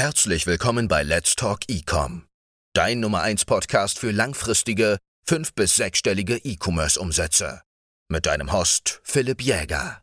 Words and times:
Herzlich 0.00 0.46
willkommen 0.46 0.86
bei 0.86 1.02
Let's 1.02 1.34
Talk 1.34 1.68
Ecom, 1.68 2.28
dein 2.72 3.00
Nummer 3.00 3.22
1 3.22 3.46
Podcast 3.46 3.98
für 3.98 4.12
langfristige, 4.12 4.98
fünf- 5.26 5.52
bis 5.54 5.74
sechsstellige 5.74 6.36
E-Commerce-Umsätze. 6.36 7.62
Mit 8.08 8.26
deinem 8.26 8.52
Host 8.52 9.00
Philipp 9.02 9.42
Jäger. 9.42 10.00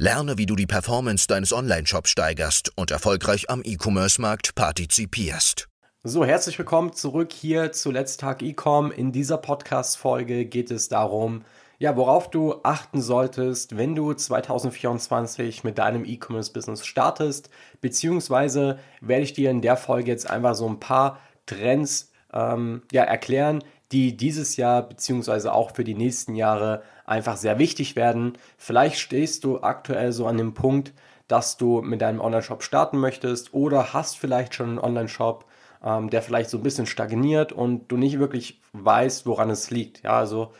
Lerne, 0.00 0.38
wie 0.38 0.46
du 0.46 0.56
die 0.56 0.66
Performance 0.66 1.26
deines 1.26 1.52
Online-Shops 1.52 2.08
steigerst 2.08 2.72
und 2.74 2.90
erfolgreich 2.90 3.50
am 3.50 3.60
E-Commerce-Markt 3.62 4.54
partizipierst. 4.54 5.68
So, 6.02 6.24
herzlich 6.24 6.58
willkommen 6.58 6.94
zurück 6.94 7.34
hier 7.34 7.70
zu 7.72 7.90
Let's 7.90 8.16
Talk 8.16 8.40
Ecom. 8.40 8.90
In 8.90 9.12
dieser 9.12 9.36
Podcast-Folge 9.36 10.46
geht 10.46 10.70
es 10.70 10.88
darum, 10.88 11.44
ja, 11.82 11.96
worauf 11.96 12.30
du 12.30 12.60
achten 12.62 13.02
solltest, 13.02 13.76
wenn 13.76 13.96
du 13.96 14.14
2024 14.14 15.64
mit 15.64 15.78
deinem 15.78 16.04
E-Commerce-Business 16.04 16.86
startest, 16.86 17.50
beziehungsweise 17.80 18.78
werde 19.00 19.24
ich 19.24 19.32
dir 19.32 19.50
in 19.50 19.62
der 19.62 19.76
Folge 19.76 20.12
jetzt 20.12 20.30
einfach 20.30 20.54
so 20.54 20.68
ein 20.68 20.78
paar 20.78 21.18
Trends 21.44 22.12
ähm, 22.32 22.82
ja, 22.92 23.02
erklären, 23.02 23.64
die 23.90 24.16
dieses 24.16 24.56
Jahr 24.56 24.82
beziehungsweise 24.82 25.52
auch 25.52 25.74
für 25.74 25.82
die 25.82 25.96
nächsten 25.96 26.36
Jahre 26.36 26.84
einfach 27.04 27.36
sehr 27.36 27.58
wichtig 27.58 27.96
werden. 27.96 28.34
Vielleicht 28.58 29.00
stehst 29.00 29.42
du 29.42 29.62
aktuell 29.62 30.12
so 30.12 30.28
an 30.28 30.38
dem 30.38 30.54
Punkt, 30.54 30.94
dass 31.26 31.56
du 31.56 31.82
mit 31.82 32.00
deinem 32.00 32.20
Online-Shop 32.20 32.62
starten 32.62 32.98
möchtest 32.98 33.54
oder 33.54 33.92
hast 33.92 34.16
vielleicht 34.18 34.54
schon 34.54 34.68
einen 34.68 34.78
Online-Shop, 34.78 35.46
ähm, 35.82 36.10
der 36.10 36.22
vielleicht 36.22 36.50
so 36.50 36.58
ein 36.58 36.62
bisschen 36.62 36.86
stagniert 36.86 37.50
und 37.50 37.88
du 37.88 37.96
nicht 37.96 38.20
wirklich 38.20 38.60
weißt, 38.72 39.26
woran 39.26 39.50
es 39.50 39.72
liegt. 39.72 40.04
Ja, 40.04 40.12
also 40.12 40.52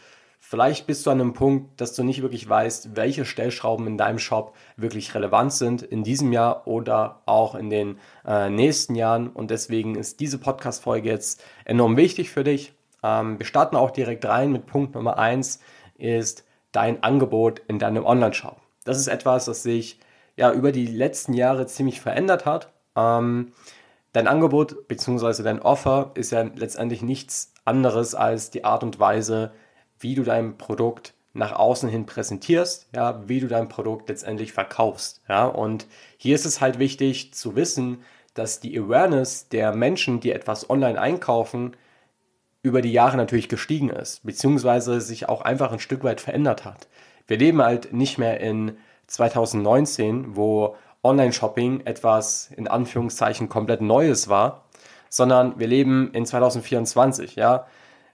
Vielleicht 0.44 0.88
bist 0.88 1.06
du 1.06 1.10
an 1.10 1.20
einem 1.20 1.34
Punkt, 1.34 1.80
dass 1.80 1.94
du 1.94 2.02
nicht 2.02 2.20
wirklich 2.20 2.46
weißt, 2.46 2.96
welche 2.96 3.24
Stellschrauben 3.24 3.86
in 3.86 3.96
deinem 3.96 4.18
Shop 4.18 4.54
wirklich 4.76 5.14
relevant 5.14 5.52
sind 5.52 5.82
in 5.82 6.02
diesem 6.02 6.32
Jahr 6.32 6.66
oder 6.66 7.22
auch 7.26 7.54
in 7.54 7.70
den 7.70 7.98
äh, 8.26 8.50
nächsten 8.50 8.96
Jahren. 8.96 9.28
Und 9.28 9.52
deswegen 9.52 9.94
ist 9.94 10.18
diese 10.18 10.38
Podcast-Folge 10.38 11.08
jetzt 11.08 11.42
enorm 11.64 11.96
wichtig 11.96 12.30
für 12.30 12.42
dich. 12.42 12.74
Ähm, 13.04 13.38
wir 13.38 13.46
starten 13.46 13.76
auch 13.76 13.92
direkt 13.92 14.26
rein 14.26 14.50
mit 14.50 14.66
Punkt 14.66 14.96
Nummer 14.96 15.16
1 15.16 15.60
ist 15.96 16.44
dein 16.72 17.02
Angebot 17.04 17.62
in 17.68 17.78
deinem 17.78 18.04
Online-Shop. 18.04 18.56
Das 18.84 18.98
ist 18.98 19.06
etwas, 19.06 19.44
das 19.44 19.62
sich 19.62 20.00
ja 20.36 20.52
über 20.52 20.72
die 20.72 20.86
letzten 20.86 21.34
Jahre 21.34 21.66
ziemlich 21.66 22.00
verändert 22.00 22.46
hat. 22.46 22.72
Ähm, 22.96 23.52
dein 24.12 24.26
Angebot 24.26 24.88
bzw. 24.88 25.44
dein 25.44 25.62
Offer 25.62 26.10
ist 26.14 26.32
ja 26.32 26.42
letztendlich 26.42 27.00
nichts 27.00 27.54
anderes 27.64 28.16
als 28.16 28.50
die 28.50 28.64
Art 28.64 28.82
und 28.82 28.98
Weise, 28.98 29.52
wie 30.02 30.14
du 30.14 30.22
dein 30.22 30.58
Produkt 30.58 31.14
nach 31.34 31.52
außen 31.52 31.88
hin 31.88 32.04
präsentierst, 32.04 32.88
ja, 32.94 33.26
wie 33.26 33.40
du 33.40 33.48
dein 33.48 33.68
Produkt 33.68 34.08
letztendlich 34.08 34.52
verkaufst, 34.52 35.22
ja. 35.28 35.46
Und 35.46 35.86
hier 36.18 36.34
ist 36.34 36.44
es 36.44 36.60
halt 36.60 36.78
wichtig 36.78 37.32
zu 37.32 37.56
wissen, 37.56 38.02
dass 38.34 38.60
die 38.60 38.78
Awareness 38.78 39.48
der 39.48 39.74
Menschen, 39.74 40.20
die 40.20 40.32
etwas 40.32 40.68
online 40.68 41.00
einkaufen, 41.00 41.76
über 42.62 42.80
die 42.80 42.92
Jahre 42.92 43.16
natürlich 43.16 43.48
gestiegen 43.48 43.90
ist, 43.90 44.24
beziehungsweise 44.24 45.00
sich 45.00 45.28
auch 45.28 45.42
einfach 45.42 45.72
ein 45.72 45.80
Stück 45.80 46.04
weit 46.04 46.20
verändert 46.20 46.64
hat. 46.64 46.88
Wir 47.26 47.36
leben 47.36 47.60
halt 47.60 47.92
nicht 47.92 48.18
mehr 48.18 48.40
in 48.40 48.76
2019, 49.08 50.36
wo 50.36 50.76
Online-Shopping 51.02 51.82
etwas 51.86 52.50
in 52.56 52.68
Anführungszeichen 52.68 53.48
komplett 53.48 53.80
Neues 53.80 54.28
war, 54.28 54.64
sondern 55.08 55.58
wir 55.58 55.66
leben 55.66 56.10
in 56.12 56.24
2024, 56.24 57.36
ja. 57.36 57.66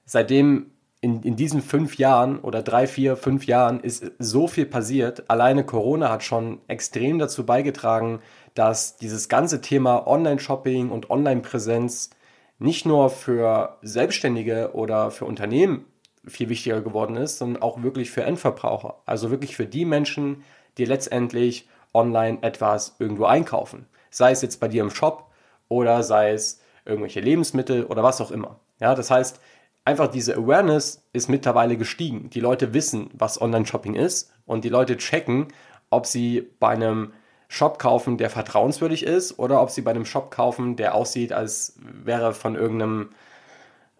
Seitdem 0.04 0.70
in, 1.00 1.22
in 1.22 1.36
diesen 1.36 1.62
fünf 1.62 1.96
Jahren 1.96 2.40
oder 2.40 2.62
drei, 2.62 2.86
vier, 2.86 3.16
fünf 3.16 3.46
Jahren 3.46 3.80
ist 3.80 4.10
so 4.18 4.48
viel 4.48 4.66
passiert. 4.66 5.30
Alleine 5.30 5.64
Corona 5.64 6.10
hat 6.10 6.24
schon 6.24 6.60
extrem 6.66 7.18
dazu 7.18 7.46
beigetragen, 7.46 8.20
dass 8.54 8.96
dieses 8.96 9.28
ganze 9.28 9.60
Thema 9.60 10.06
Online-Shopping 10.08 10.90
und 10.90 11.10
Online-Präsenz 11.10 12.10
nicht 12.58 12.86
nur 12.86 13.10
für 13.10 13.78
Selbstständige 13.82 14.72
oder 14.74 15.12
für 15.12 15.24
Unternehmen 15.24 15.84
viel 16.26 16.48
wichtiger 16.48 16.80
geworden 16.80 17.16
ist, 17.16 17.38
sondern 17.38 17.62
auch 17.62 17.82
wirklich 17.82 18.10
für 18.10 18.24
Endverbraucher. 18.24 18.96
Also 19.06 19.30
wirklich 19.30 19.54
für 19.54 19.66
die 19.66 19.84
Menschen, 19.84 20.42
die 20.76 20.84
letztendlich 20.84 21.68
online 21.94 22.38
etwas 22.42 22.96
irgendwo 22.98 23.24
einkaufen. 23.24 23.86
Sei 24.10 24.32
es 24.32 24.42
jetzt 24.42 24.58
bei 24.58 24.66
dir 24.66 24.82
im 24.82 24.90
Shop 24.90 25.30
oder 25.68 26.02
sei 26.02 26.32
es 26.32 26.60
irgendwelche 26.84 27.20
Lebensmittel 27.20 27.84
oder 27.84 28.02
was 28.02 28.20
auch 28.20 28.32
immer. 28.32 28.58
Ja, 28.80 28.94
das 28.94 29.10
heißt, 29.10 29.40
einfach 29.88 30.08
diese 30.08 30.36
Awareness 30.36 31.02
ist 31.14 31.30
mittlerweile 31.30 31.78
gestiegen. 31.78 32.28
Die 32.28 32.40
Leute 32.40 32.74
wissen, 32.74 33.08
was 33.14 33.40
Online-Shopping 33.40 33.94
ist 33.94 34.30
und 34.44 34.64
die 34.64 34.68
Leute 34.68 34.98
checken, 34.98 35.48
ob 35.88 36.04
sie 36.04 36.46
bei 36.60 36.68
einem 36.68 37.14
Shop 37.48 37.78
kaufen, 37.78 38.18
der 38.18 38.28
vertrauenswürdig 38.28 39.02
ist 39.02 39.38
oder 39.38 39.62
ob 39.62 39.70
sie 39.70 39.80
bei 39.80 39.92
einem 39.92 40.04
Shop 40.04 40.30
kaufen, 40.30 40.76
der 40.76 40.94
aussieht, 40.94 41.32
als 41.32 41.78
wäre 41.80 42.34
von 42.34 42.54
irgendeinem 42.54 43.08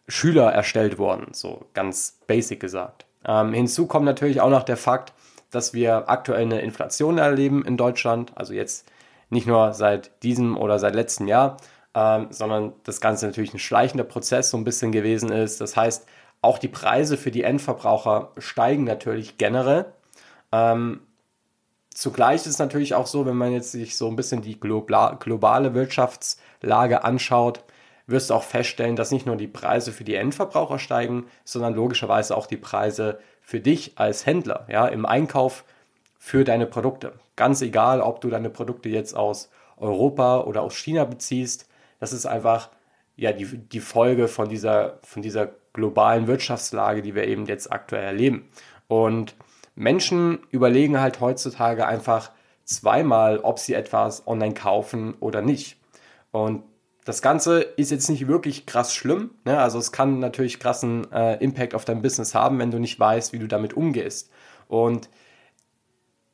Schüler 0.07 0.53
erstellt 0.53 0.99
worden, 0.99 1.29
so 1.33 1.65
ganz 1.73 2.19
basic 2.27 2.61
gesagt. 2.61 3.07
Ähm, 3.25 3.55
hinzu 3.55 3.87
kommt 3.87 4.05
natürlich 4.05 4.43
auch 4.43 4.51
noch 4.51 4.65
der 4.65 4.77
Fakt, 4.77 5.15
dass 5.51 5.73
wir 5.73 6.11
aktuell 6.11 6.43
eine 6.43 6.61
Inflation 6.61 7.17
erleben 7.17 7.65
in 7.65 7.79
Deutschland, 7.79 8.33
also 8.35 8.53
jetzt 8.53 8.87
nicht 9.31 9.47
nur 9.47 9.73
seit 9.73 10.23
diesem 10.23 10.59
oder 10.59 10.79
seit 10.79 10.95
letztem 10.95 11.29
Jahr, 11.29 11.57
ähm, 11.99 12.29
sondern 12.31 12.75
das 12.85 13.01
Ganze 13.01 13.27
natürlich 13.27 13.53
ein 13.53 13.59
schleichender 13.59 14.05
Prozess 14.05 14.51
so 14.51 14.57
ein 14.57 14.63
bisschen 14.63 14.93
gewesen 14.93 15.33
ist. 15.33 15.61
Das 15.61 15.77
heißt, 15.77 16.07
auch 16.41 16.59
die 16.59 16.69
Preise 16.69 17.17
für 17.17 17.33
die 17.33 17.43
Endverbraucher 17.43 18.31
steigen 18.39 18.85
natürlich 18.85 19.37
generell. 19.37 19.87
Ähm, 20.53 21.01
zugleich 21.93 22.37
ist 22.43 22.47
es 22.47 22.59
natürlich 22.61 22.95
auch 22.95 23.09
so, 23.09 23.27
wenn 23.27 23.37
man 23.37 23.51
jetzt 23.51 23.73
sich 23.73 23.97
so 23.97 24.07
ein 24.07 24.15
bisschen 24.15 24.43
die 24.43 24.61
globale 24.61 25.75
Wirtschaftslage 25.75 27.03
anschaut, 27.03 27.65
wirst 28.07 28.31
du 28.31 28.35
auch 28.35 28.45
feststellen, 28.45 28.95
dass 28.95 29.11
nicht 29.11 29.27
nur 29.27 29.35
die 29.35 29.49
Preise 29.49 29.91
für 29.91 30.05
die 30.05 30.15
Endverbraucher 30.15 30.79
steigen, 30.79 31.27
sondern 31.45 31.75
logischerweise 31.75 32.37
auch 32.37 32.47
die 32.47 32.57
Preise 32.57 33.19
für 33.43 33.59
dich 33.59 33.95
als 33.97 34.25
Händler, 34.25 34.67
ja, 34.71 34.87
im 34.87 35.05
Einkauf 35.05 35.65
für 36.17 36.45
deine 36.45 36.67
Produkte. 36.67 37.15
Ganz 37.35 37.61
egal, 37.61 38.01
ob 38.01 38.21
du 38.21 38.31
deine 38.31 38.51
Produkte 38.51 38.89
jetzt 38.89 39.17
aus 39.17 39.51
Europa 39.77 40.43
oder 40.43 40.63
aus 40.63 40.77
China 40.77 41.05
beziehst, 41.05 41.68
das 41.99 42.13
ist 42.13 42.27
einfach 42.27 42.71
ja 43.17 43.33
die, 43.33 43.47
die 43.47 43.81
Folge 43.81 44.29
von 44.29 44.49
dieser, 44.49 44.99
von 45.03 45.23
dieser 45.23 45.51
globalen 45.73 46.27
Wirtschaftslage, 46.27 47.03
die 47.03 47.15
wir 47.15 47.27
eben 47.27 47.47
jetzt 47.47 47.71
aktuell 47.71 48.05
erleben. 48.05 48.49
Und 48.87 49.35
Menschen 49.75 50.41
überlegen 50.51 51.01
halt 51.01 51.21
heutzutage 51.21 51.87
einfach 51.87 52.31
zweimal, 52.65 53.39
ob 53.39 53.59
sie 53.59 53.75
etwas 53.75 54.27
online 54.27 54.55
kaufen 54.55 55.15
oder 55.21 55.41
nicht. 55.41 55.77
Und 56.31 56.63
das 57.05 57.23
Ganze 57.23 57.61
ist 57.61 57.91
jetzt 57.91 58.11
nicht 58.11 58.29
wirklich 58.29 58.67
krass 58.67 58.95
schlimm. 58.95 59.31
Ne? 59.45 59.59
Also 59.59 59.79
es 59.79 59.93
kann 59.93 60.19
natürlich 60.19 60.61
krassen 60.61 61.11
äh, 61.11 61.43
Impact 61.43 61.75
auf 61.75 61.87
dein 61.87 62.03
Business 62.03 62.35
haben, 62.35 62.59
wenn 62.59 62.71
du 62.71 62.79
nicht 62.79 63.01
weißt, 63.01 63.33
wie 63.33 63.39
du 63.39 63.47
damit 63.47 63.73
umgehst. 63.73 64.31
Und 64.69 65.09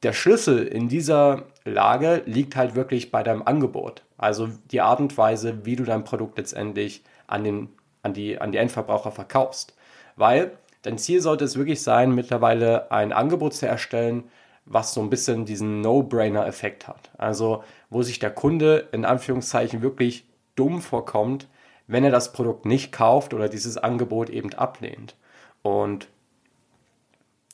der 0.04 0.12
Schlüssel 0.12 0.66
in 0.66 0.88
dieser 0.88 1.44
Lage 1.64 2.22
liegt 2.26 2.56
halt 2.56 2.74
wirklich 2.74 3.10
bei 3.10 3.22
deinem 3.22 3.42
Angebot. 3.42 4.02
Also 4.18 4.48
die 4.70 4.80
Art 4.80 5.00
und 5.00 5.16
Weise, 5.16 5.64
wie 5.64 5.76
du 5.76 5.84
dein 5.84 6.04
Produkt 6.04 6.38
letztendlich 6.38 7.02
an, 7.26 7.44
den, 7.44 7.68
an, 8.02 8.12
die, 8.12 8.40
an 8.40 8.52
die 8.52 8.58
Endverbraucher 8.58 9.10
verkaufst. 9.10 9.74
Weil 10.16 10.52
dein 10.82 10.98
Ziel 10.98 11.20
sollte 11.20 11.44
es 11.44 11.56
wirklich 11.56 11.82
sein, 11.82 12.14
mittlerweile 12.14 12.90
ein 12.92 13.12
Angebot 13.12 13.54
zu 13.54 13.66
erstellen, 13.66 14.24
was 14.66 14.94
so 14.94 15.00
ein 15.00 15.10
bisschen 15.10 15.44
diesen 15.44 15.80
No-Brainer-Effekt 15.80 16.86
hat. 16.86 17.10
Also 17.18 17.64
wo 17.90 18.02
sich 18.02 18.18
der 18.18 18.30
Kunde 18.30 18.88
in 18.92 19.04
Anführungszeichen 19.04 19.82
wirklich 19.82 20.26
dumm 20.54 20.80
vorkommt, 20.80 21.48
wenn 21.86 22.04
er 22.04 22.10
das 22.10 22.32
Produkt 22.32 22.64
nicht 22.66 22.92
kauft 22.92 23.34
oder 23.34 23.48
dieses 23.48 23.76
Angebot 23.76 24.30
eben 24.30 24.52
ablehnt. 24.54 25.16
Und 25.62 26.08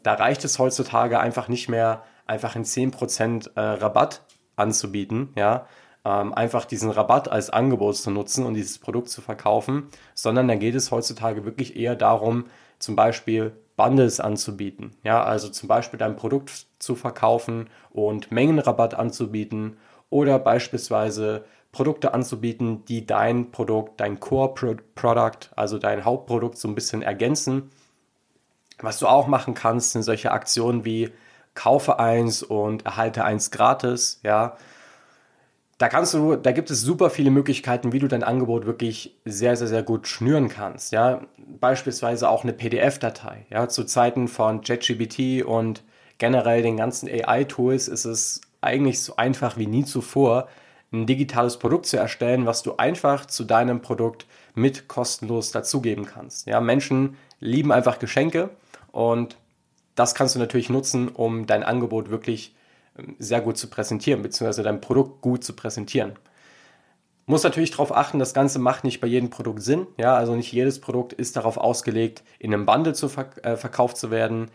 da 0.02 0.14
reicht 0.14 0.44
es 0.44 0.58
heutzutage 0.58 1.18
einfach 1.18 1.48
nicht 1.48 1.68
mehr, 1.68 2.02
einfach 2.30 2.54
einen 2.54 2.64
10% 2.64 3.56
äh, 3.56 3.60
Rabatt 3.60 4.22
anzubieten, 4.56 5.30
ja, 5.36 5.66
ähm, 6.04 6.32
einfach 6.32 6.64
diesen 6.64 6.90
Rabatt 6.90 7.30
als 7.30 7.50
Angebot 7.50 7.96
zu 7.96 8.10
nutzen 8.10 8.46
und 8.46 8.54
dieses 8.54 8.78
Produkt 8.78 9.10
zu 9.10 9.20
verkaufen, 9.20 9.88
sondern 10.14 10.48
da 10.48 10.54
geht 10.54 10.74
es 10.74 10.90
heutzutage 10.90 11.44
wirklich 11.44 11.76
eher 11.76 11.96
darum, 11.96 12.46
zum 12.78 12.96
Beispiel 12.96 13.52
Bundles 13.76 14.20
anzubieten, 14.20 14.96
ja, 15.02 15.22
also 15.22 15.48
zum 15.48 15.68
Beispiel 15.68 15.98
dein 15.98 16.16
Produkt 16.16 16.66
zu 16.78 16.94
verkaufen 16.94 17.68
und 17.90 18.30
Mengenrabatt 18.30 18.94
anzubieten 18.94 19.76
oder 20.08 20.38
beispielsweise 20.38 21.44
Produkte 21.72 22.14
anzubieten, 22.14 22.84
die 22.84 23.06
dein 23.06 23.50
Produkt, 23.50 24.00
dein 24.00 24.20
Core-Product, 24.20 25.50
also 25.56 25.78
dein 25.78 26.04
Hauptprodukt 26.04 26.58
so 26.58 26.68
ein 26.68 26.74
bisschen 26.74 27.02
ergänzen. 27.02 27.70
Was 28.80 28.98
du 28.98 29.06
auch 29.06 29.26
machen 29.26 29.54
kannst, 29.54 29.92
sind 29.92 30.02
solche 30.02 30.32
Aktionen 30.32 30.84
wie 30.84 31.10
kaufe 31.54 31.98
eins 31.98 32.42
und 32.42 32.86
erhalte 32.86 33.24
eins 33.24 33.50
gratis, 33.50 34.20
ja. 34.22 34.56
Da 35.78 35.88
kannst 35.88 36.12
du, 36.12 36.36
da 36.36 36.52
gibt 36.52 36.70
es 36.70 36.82
super 36.82 37.08
viele 37.08 37.30
Möglichkeiten, 37.30 37.92
wie 37.92 37.98
du 38.00 38.06
dein 38.06 38.22
Angebot 38.22 38.66
wirklich 38.66 39.18
sehr, 39.24 39.56
sehr, 39.56 39.66
sehr 39.66 39.82
gut 39.82 40.06
schnüren 40.06 40.48
kannst, 40.48 40.92
ja. 40.92 41.22
Beispielsweise 41.60 42.28
auch 42.28 42.44
eine 42.44 42.52
PDF-Datei, 42.52 43.46
ja. 43.50 43.68
Zu 43.68 43.84
Zeiten 43.84 44.28
von 44.28 44.62
ChatGPT 44.62 45.44
und 45.44 45.82
generell 46.18 46.62
den 46.62 46.76
ganzen 46.76 47.08
AI-Tools 47.08 47.88
ist 47.88 48.04
es 48.04 48.42
eigentlich 48.60 49.02
so 49.02 49.16
einfach 49.16 49.56
wie 49.56 49.66
nie 49.66 49.84
zuvor, 49.84 50.48
ein 50.92 51.06
digitales 51.06 51.58
Produkt 51.58 51.86
zu 51.86 51.96
erstellen, 51.96 52.46
was 52.46 52.62
du 52.62 52.76
einfach 52.76 53.26
zu 53.26 53.44
deinem 53.44 53.80
Produkt 53.80 54.26
mit 54.54 54.88
kostenlos 54.88 55.52
dazugeben 55.52 56.04
kannst. 56.04 56.46
Ja, 56.46 56.60
Menschen 56.60 57.16
lieben 57.38 57.72
einfach 57.72 57.98
Geschenke 57.98 58.50
und 58.92 59.36
das 59.94 60.14
kannst 60.14 60.34
du 60.34 60.38
natürlich 60.38 60.70
nutzen, 60.70 61.08
um 61.08 61.46
dein 61.46 61.62
Angebot 61.62 62.10
wirklich 62.10 62.54
ähm, 62.98 63.16
sehr 63.18 63.40
gut 63.40 63.58
zu 63.58 63.68
präsentieren, 63.68 64.22
beziehungsweise 64.22 64.62
dein 64.62 64.80
Produkt 64.80 65.20
gut 65.20 65.44
zu 65.44 65.54
präsentieren. 65.54 66.12
Muss 67.26 67.44
natürlich 67.44 67.70
darauf 67.70 67.94
achten, 67.94 68.18
das 68.18 68.34
Ganze 68.34 68.58
macht 68.58 68.82
nicht 68.82 69.00
bei 69.00 69.06
jedem 69.06 69.30
Produkt 69.30 69.62
Sinn. 69.62 69.86
Ja, 69.98 70.16
also 70.16 70.34
nicht 70.34 70.52
jedes 70.52 70.80
Produkt 70.80 71.12
ist 71.12 71.36
darauf 71.36 71.58
ausgelegt, 71.58 72.24
in 72.40 72.52
einem 72.52 72.66
Bundle 72.66 72.92
zu 72.92 73.08
verk 73.08 73.44
äh, 73.44 73.56
verkauft 73.56 73.98
zu 73.98 74.10
werden. 74.10 74.50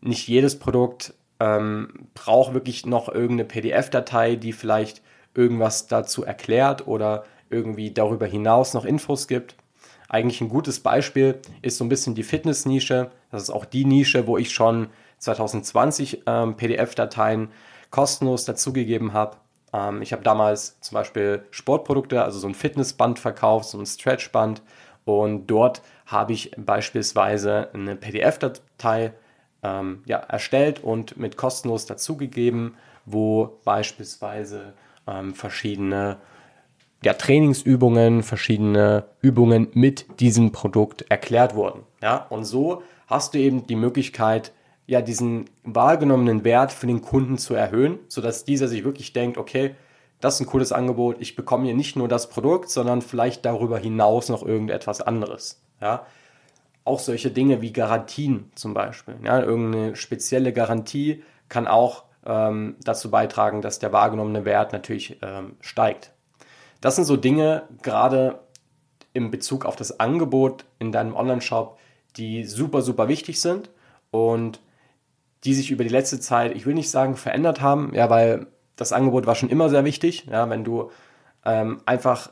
Nicht 0.00 0.28
jedes 0.28 0.58
Produkt 0.58 1.14
ähm, 1.40 2.08
braucht 2.14 2.54
wirklich 2.54 2.86
noch 2.86 3.08
irgendeine 3.08 3.46
PDF-Datei, 3.46 4.36
die 4.36 4.52
vielleicht 4.52 5.02
irgendwas 5.34 5.88
dazu 5.88 6.24
erklärt 6.24 6.86
oder 6.86 7.24
irgendwie 7.48 7.90
darüber 7.90 8.26
hinaus 8.26 8.74
noch 8.74 8.84
Infos 8.84 9.26
gibt. 9.26 9.56
Eigentlich 10.10 10.40
ein 10.40 10.48
gutes 10.48 10.80
Beispiel 10.80 11.38
ist 11.62 11.78
so 11.78 11.84
ein 11.84 11.88
bisschen 11.88 12.16
die 12.16 12.24
Fitness-Nische. 12.24 13.12
Das 13.30 13.44
ist 13.44 13.50
auch 13.50 13.64
die 13.64 13.84
Nische, 13.84 14.26
wo 14.26 14.38
ich 14.38 14.50
schon 14.50 14.88
2020 15.18 16.24
ähm, 16.26 16.56
PDF-Dateien 16.56 17.48
kostenlos 17.90 18.44
dazugegeben 18.44 19.12
habe. 19.12 19.36
Ähm, 19.72 20.02
ich 20.02 20.12
habe 20.12 20.24
damals 20.24 20.80
zum 20.80 20.96
Beispiel 20.96 21.44
Sportprodukte, 21.52 22.24
also 22.24 22.40
so 22.40 22.48
ein 22.48 22.56
Fitnessband 22.56 23.20
verkauft, 23.20 23.68
so 23.68 23.78
ein 23.78 23.86
Stretchband. 23.86 24.62
Und 25.04 25.46
dort 25.46 25.80
habe 26.06 26.32
ich 26.32 26.50
beispielsweise 26.56 27.68
eine 27.72 27.94
PDF-Datei 27.94 29.12
ähm, 29.62 30.02
ja, 30.06 30.16
erstellt 30.16 30.82
und 30.82 31.18
mit 31.18 31.36
kostenlos 31.36 31.86
dazugegeben, 31.86 32.74
wo 33.06 33.60
beispielsweise 33.64 34.72
ähm, 35.06 35.36
verschiedene 35.36 36.16
ja, 37.02 37.14
Trainingsübungen, 37.14 38.22
verschiedene 38.22 39.04
Übungen 39.20 39.68
mit 39.72 40.20
diesem 40.20 40.52
Produkt 40.52 41.06
erklärt 41.08 41.54
wurden. 41.54 41.84
Ja? 42.02 42.26
Und 42.28 42.44
so 42.44 42.82
hast 43.06 43.34
du 43.34 43.38
eben 43.38 43.66
die 43.66 43.76
Möglichkeit, 43.76 44.52
ja, 44.86 45.00
diesen 45.00 45.48
wahrgenommenen 45.62 46.44
Wert 46.44 46.72
für 46.72 46.86
den 46.86 47.00
Kunden 47.00 47.38
zu 47.38 47.54
erhöhen, 47.54 48.00
sodass 48.08 48.44
dieser 48.44 48.68
sich 48.68 48.84
wirklich 48.84 49.12
denkt, 49.12 49.38
okay, 49.38 49.76
das 50.20 50.34
ist 50.34 50.40
ein 50.40 50.46
cooles 50.46 50.72
Angebot, 50.72 51.16
ich 51.20 51.36
bekomme 51.36 51.64
hier 51.64 51.74
nicht 51.74 51.96
nur 51.96 52.08
das 52.08 52.28
Produkt, 52.28 52.68
sondern 52.70 53.00
vielleicht 53.00 53.44
darüber 53.44 53.78
hinaus 53.78 54.28
noch 54.28 54.44
irgendetwas 54.44 55.00
anderes. 55.00 55.62
Ja? 55.80 56.06
Auch 56.84 56.98
solche 56.98 57.30
Dinge 57.30 57.62
wie 57.62 57.72
Garantien 57.72 58.50
zum 58.54 58.74
Beispiel. 58.74 59.14
Ja? 59.24 59.40
Irgendeine 59.40 59.96
spezielle 59.96 60.52
Garantie 60.52 61.22
kann 61.48 61.66
auch 61.66 62.04
ähm, 62.26 62.76
dazu 62.82 63.10
beitragen, 63.10 63.62
dass 63.62 63.78
der 63.78 63.92
wahrgenommene 63.92 64.44
Wert 64.44 64.72
natürlich 64.72 65.18
ähm, 65.22 65.56
steigt. 65.60 66.12
Das 66.80 66.96
sind 66.96 67.04
so 67.04 67.16
Dinge, 67.16 67.64
gerade 67.82 68.40
im 69.12 69.30
Bezug 69.30 69.64
auf 69.64 69.76
das 69.76 70.00
Angebot 70.00 70.64
in 70.78 70.92
deinem 70.92 71.14
Online-Shop, 71.14 71.78
die 72.16 72.44
super, 72.44 72.82
super 72.82 73.08
wichtig 73.08 73.40
sind 73.40 73.70
und 74.10 74.60
die 75.44 75.54
sich 75.54 75.70
über 75.70 75.84
die 75.84 75.90
letzte 75.90 76.20
Zeit, 76.20 76.54
ich 76.54 76.66
will 76.66 76.74
nicht 76.74 76.90
sagen 76.90 77.16
verändert 77.16 77.60
haben, 77.60 77.94
ja, 77.94 78.10
weil 78.10 78.46
das 78.76 78.92
Angebot 78.92 79.26
war 79.26 79.34
schon 79.34 79.48
immer 79.48 79.68
sehr 79.68 79.84
wichtig. 79.84 80.26
Ja, 80.30 80.48
wenn 80.50 80.64
du 80.64 80.90
ähm, 81.44 81.80
einfach 81.86 82.30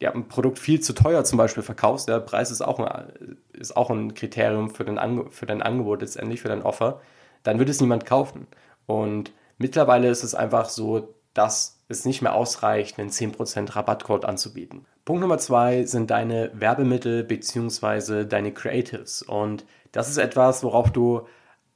ja, 0.00 0.12
ein 0.12 0.28
Produkt 0.28 0.58
viel 0.58 0.80
zu 0.80 0.92
teuer 0.92 1.24
zum 1.24 1.38
Beispiel 1.38 1.62
verkaufst, 1.62 2.08
der 2.08 2.20
Preis 2.20 2.50
ist 2.50 2.60
auch 2.60 2.78
ein, 2.78 3.38
ist 3.52 3.76
auch 3.76 3.90
ein 3.90 4.14
Kriterium 4.14 4.70
für, 4.70 4.84
den 4.84 4.98
für 5.30 5.46
dein 5.46 5.62
Angebot 5.62 6.02
letztendlich, 6.02 6.40
für 6.40 6.48
dein 6.48 6.62
Offer, 6.62 7.00
dann 7.42 7.58
wird 7.58 7.68
es 7.68 7.80
niemand 7.80 8.06
kaufen. 8.06 8.46
Und 8.86 9.32
mittlerweile 9.58 10.08
ist 10.08 10.24
es 10.24 10.34
einfach 10.34 10.68
so, 10.68 11.13
dass 11.34 11.80
es 11.88 12.04
nicht 12.04 12.22
mehr 12.22 12.34
ausreicht, 12.34 12.98
einen 12.98 13.10
10% 13.10 13.76
Rabattcode 13.76 14.24
anzubieten. 14.24 14.86
Punkt 15.04 15.20
Nummer 15.20 15.38
zwei 15.38 15.84
sind 15.84 16.10
deine 16.10 16.50
Werbemittel 16.54 17.24
bzw. 17.24 18.24
deine 18.24 18.52
Creatives. 18.52 19.22
Und 19.22 19.66
das 19.92 20.08
ist 20.08 20.16
etwas, 20.16 20.64
worauf 20.64 20.90
du 20.90 21.26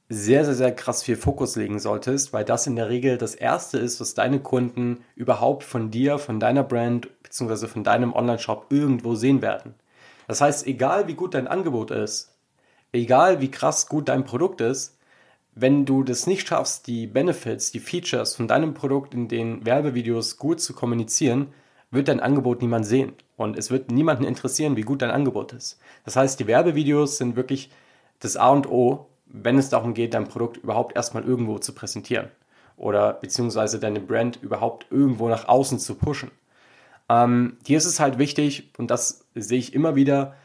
sehr, 0.09 0.43
sehr, 0.43 0.55
sehr 0.55 0.75
krass 0.75 1.03
viel 1.03 1.15
Fokus 1.15 1.55
legen 1.55 1.79
solltest, 1.79 2.33
weil 2.33 2.43
das 2.43 2.65
in 2.65 2.75
der 2.75 2.89
Regel 2.89 3.19
das 3.19 3.35
Erste 3.35 3.77
ist, 3.77 4.01
was 4.01 4.15
deine 4.15 4.39
Kunden 4.39 5.03
überhaupt 5.15 5.63
von 5.63 5.91
dir, 5.91 6.17
von 6.17 6.39
deiner 6.39 6.63
Brand 6.63 7.09
bzw. 7.21 7.67
von 7.67 7.83
deinem 7.83 8.13
Online-Shop 8.13 8.65
irgendwo 8.71 9.13
sehen 9.13 9.43
werden. 9.43 9.75
Das 10.27 10.41
heißt, 10.41 10.65
egal 10.65 11.07
wie 11.07 11.13
gut 11.13 11.35
dein 11.35 11.47
Angebot 11.47 11.91
ist, 11.91 12.33
egal 12.91 13.39
wie 13.39 13.51
krass 13.51 13.87
gut 13.87 14.09
dein 14.09 14.25
Produkt 14.25 14.61
ist, 14.61 14.97
wenn 15.61 15.85
du 15.85 16.03
das 16.03 16.27
nicht 16.27 16.47
schaffst, 16.47 16.87
die 16.87 17.07
Benefits, 17.07 17.71
die 17.71 17.79
Features 17.79 18.35
von 18.35 18.47
deinem 18.47 18.73
Produkt 18.73 19.13
in 19.13 19.27
den 19.27 19.65
Werbevideos 19.65 20.37
gut 20.37 20.61
zu 20.61 20.73
kommunizieren, 20.73 21.47
wird 21.91 22.07
dein 22.07 22.19
Angebot 22.19 22.61
niemand 22.61 22.85
sehen. 22.85 23.13
Und 23.35 23.57
es 23.57 23.71
wird 23.71 23.91
niemanden 23.91 24.23
interessieren, 24.23 24.75
wie 24.75 24.83
gut 24.83 25.01
dein 25.01 25.11
Angebot 25.11 25.53
ist. 25.53 25.79
Das 26.05 26.15
heißt, 26.15 26.39
die 26.39 26.47
Werbevideos 26.47 27.17
sind 27.17 27.35
wirklich 27.35 27.71
das 28.19 28.37
A 28.37 28.49
und 28.49 28.69
O, 28.69 29.07
wenn 29.25 29.57
es 29.57 29.69
darum 29.69 29.93
geht, 29.93 30.13
dein 30.13 30.27
Produkt 30.27 30.57
überhaupt 30.57 30.95
erstmal 30.95 31.23
irgendwo 31.23 31.57
zu 31.59 31.73
präsentieren. 31.73 32.29
Oder 32.77 33.13
beziehungsweise 33.13 33.79
deine 33.79 33.99
Brand 33.99 34.41
überhaupt 34.41 34.87
irgendwo 34.89 35.27
nach 35.29 35.47
außen 35.47 35.79
zu 35.79 35.95
pushen. 35.95 36.31
Ähm, 37.09 37.57
hier 37.65 37.77
ist 37.77 37.85
es 37.85 37.99
halt 37.99 38.17
wichtig, 38.17 38.71
und 38.77 38.91
das 38.91 39.25
sehe 39.35 39.59
ich 39.59 39.73
immer 39.73 39.95
wieder, 39.95 40.35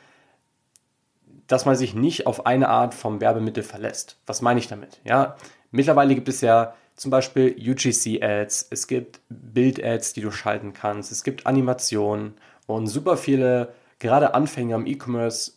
dass 1.46 1.66
man 1.66 1.76
sich 1.76 1.94
nicht 1.94 2.26
auf 2.26 2.46
eine 2.46 2.68
Art 2.68 2.94
vom 2.94 3.20
Werbemittel 3.20 3.62
verlässt. 3.62 4.18
Was 4.26 4.42
meine 4.42 4.60
ich 4.60 4.68
damit? 4.68 5.00
Ja, 5.04 5.36
mittlerweile 5.70 6.14
gibt 6.14 6.28
es 6.28 6.40
ja 6.40 6.74
zum 6.96 7.10
Beispiel 7.10 7.56
UGC-Ads, 7.58 8.68
es 8.70 8.86
gibt 8.86 9.20
Bild-Ads, 9.28 10.12
die 10.12 10.20
du 10.20 10.30
schalten 10.30 10.72
kannst, 10.72 11.10
es 11.10 11.24
gibt 11.24 11.46
Animationen 11.46 12.34
und 12.66 12.86
super 12.86 13.16
viele, 13.16 13.74
gerade 13.98 14.34
Anfänger 14.34 14.76
im 14.76 14.86
E-Commerce, 14.86 15.52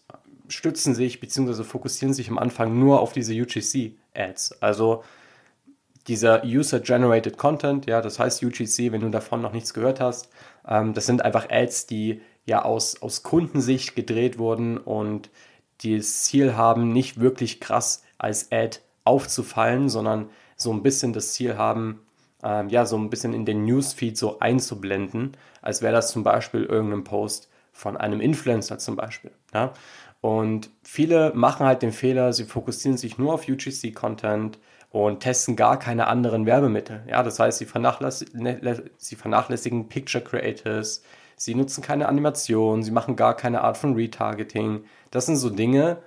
stützen 0.49 0.95
sich 0.95 1.19
bzw. 1.19 1.63
fokussieren 1.63 2.13
sich 2.13 2.29
am 2.29 2.37
Anfang 2.37 2.79
nur 2.79 3.01
auf 3.01 3.13
diese 3.13 3.33
UGC-Ads. 3.33 4.61
Also 4.61 5.03
dieser 6.07 6.43
User-Generated 6.43 7.37
Content, 7.37 7.85
ja, 7.85 8.01
das 8.01 8.17
heißt 8.17 8.43
UGC, 8.43 8.91
wenn 8.91 9.01
du 9.01 9.09
davon 9.09 9.41
noch 9.41 9.51
nichts 9.51 9.73
gehört 9.73 9.99
hast, 9.99 10.29
ähm, 10.67 10.93
das 10.93 11.05
sind 11.05 11.23
einfach 11.23 11.49
Ads, 11.49 11.87
die 11.87 12.21
ja 12.45 12.63
aus, 12.63 13.01
aus 13.01 13.23
Kundensicht 13.23 13.95
gedreht 13.95 14.39
wurden 14.39 14.77
und 14.77 15.29
die 15.81 15.97
das 15.97 16.23
Ziel 16.23 16.55
haben, 16.55 16.91
nicht 16.91 17.19
wirklich 17.19 17.59
krass 17.59 18.03
als 18.17 18.51
Ad 18.51 18.79
aufzufallen, 19.03 19.89
sondern 19.89 20.29
so 20.55 20.71
ein 20.73 20.83
bisschen 20.83 21.13
das 21.13 21.33
Ziel 21.33 21.57
haben, 21.57 22.01
ähm, 22.43 22.69
ja, 22.69 22.85
so 22.85 22.97
ein 22.97 23.09
bisschen 23.09 23.33
in 23.33 23.45
den 23.45 23.65
Newsfeed 23.65 24.17
so 24.17 24.39
einzublenden, 24.39 25.37
als 25.61 25.81
wäre 25.81 25.93
das 25.93 26.11
zum 26.11 26.23
Beispiel 26.23 26.63
irgendein 26.63 27.03
Post 27.03 27.49
von 27.71 27.95
einem 27.97 28.21
Influencer 28.21 28.79
zum 28.79 28.95
Beispiel. 28.95 29.31
Ja? 29.53 29.73
Und 30.21 30.69
viele 30.83 31.31
machen 31.35 31.65
halt 31.65 31.81
den 31.81 31.91
Fehler, 31.91 32.33
sie 32.33 32.45
fokussieren 32.45 32.97
sich 32.97 33.17
nur 33.17 33.33
auf 33.33 33.47
UGC-Content 33.47 34.57
und 34.89 35.19
testen 35.19 35.55
gar 35.55 35.77
keine 35.77 36.07
anderen 36.07 36.45
Werbemittel. 36.45 37.03
Ja, 37.07 37.21
das 37.21 37.39
heißt, 37.39 37.59
sie, 37.59 37.65
vernachlässigen, 37.65 38.41
ne, 38.41 38.83
sie 38.97 39.15
vernachlässigen 39.15 39.89
Picture 39.89 40.23
Creators, 40.23 41.03
sie 41.37 41.55
nutzen 41.55 41.81
keine 41.81 42.09
Animation, 42.09 42.83
sie 42.83 42.91
machen 42.91 43.15
gar 43.15 43.35
keine 43.35 43.61
Art 43.61 43.77
von 43.77 43.93
Retargeting. 43.93 44.83
Das 45.11 45.27
sind 45.27 45.37
so 45.37 45.49
Dinge, 45.49 45.99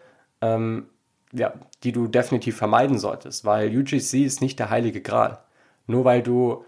ähm, 0.42 0.86
ja, 1.32 1.54
die 1.84 1.92
du 1.92 2.08
definitiv 2.08 2.56
vermeiden 2.56 2.98
solltest, 2.98 3.44
weil 3.44 3.74
UGC 3.74 4.24
ist 4.24 4.42
nicht 4.42 4.58
der 4.58 4.70
heilige 4.70 5.00
Gral. 5.00 5.38
Nur 5.86 6.04
weil 6.04 6.22
du 6.22 6.64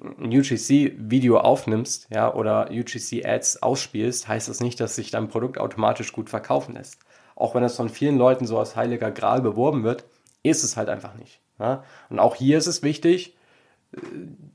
ein 0.00 0.32
UGC-Video 0.32 1.38
aufnimmst 1.38 2.08
ja, 2.10 2.32
oder 2.32 2.70
UGC-Ads 2.70 3.62
ausspielst, 3.62 4.28
heißt 4.28 4.48
das 4.48 4.60
nicht, 4.60 4.80
dass 4.80 4.96
sich 4.96 5.10
dein 5.10 5.28
Produkt 5.28 5.58
automatisch 5.58 6.12
gut 6.12 6.30
verkaufen 6.30 6.74
lässt. 6.74 6.98
Auch 7.36 7.54
wenn 7.54 7.64
es 7.64 7.76
von 7.76 7.88
vielen 7.88 8.16
Leuten 8.16 8.46
so 8.46 8.58
als 8.58 8.76
heiliger 8.76 9.10
Gral 9.10 9.40
beworben 9.40 9.82
wird, 9.82 10.04
ist 10.42 10.62
es 10.62 10.76
halt 10.76 10.88
einfach 10.88 11.14
nicht. 11.14 11.40
Ja. 11.58 11.84
Und 12.10 12.18
auch 12.20 12.36
hier 12.36 12.58
ist 12.58 12.66
es 12.66 12.82
wichtig, 12.82 13.36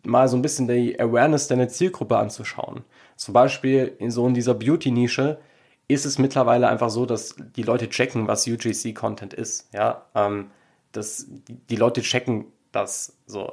mal 0.03 0.27
so 0.27 0.38
ein 0.38 0.41
bisschen 0.41 0.67
die 0.67 1.00
Awareness 1.00 1.48
deiner 1.48 1.69
Zielgruppe 1.69 2.17
anzuschauen. 2.17 2.84
Zum 3.15 3.34
Beispiel 3.34 3.96
in 4.00 4.12
so 4.12 4.27
in 4.27 4.34
dieser 4.34 4.53
Beauty-Nische 4.53 5.39
ist 5.88 6.05
es 6.05 6.19
mittlerweile 6.19 6.69
einfach 6.69 6.89
so, 6.89 7.05
dass 7.05 7.36
die 7.55 7.63
Leute 7.63 7.89
checken, 7.89 8.27
was 8.27 8.48
UGC-Content 8.48 9.34
ist. 9.34 9.74
Ja, 9.74 10.05
ähm, 10.15 10.51
das, 10.91 11.27
die 11.69 11.75
Leute 11.75 12.01
checken 12.01 12.46
das 12.72 13.17
so 13.25 13.51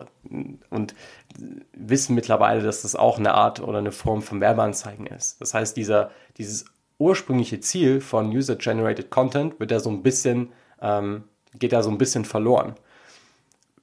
und 0.68 0.94
wissen 1.72 2.14
mittlerweile, 2.14 2.62
dass 2.62 2.82
das 2.82 2.96
auch 2.96 3.18
eine 3.18 3.32
Art 3.32 3.60
oder 3.60 3.78
eine 3.78 3.92
Form 3.92 4.20
von 4.20 4.40
Werbeanzeigen 4.40 5.06
ist. 5.06 5.40
Das 5.40 5.54
heißt, 5.54 5.76
dieser, 5.76 6.10
dieses 6.36 6.66
ursprüngliche 6.98 7.60
Ziel 7.60 8.00
von 8.00 8.28
User-Generated 8.28 9.10
Content 9.10 9.58
wird 9.58 9.70
da 9.70 9.80
so 9.80 9.90
ein 9.90 10.02
bisschen, 10.02 10.52
ähm, 10.82 11.24
geht 11.58 11.72
da 11.72 11.82
so 11.82 11.90
ein 11.90 11.98
bisschen 11.98 12.26
verloren 12.26 12.74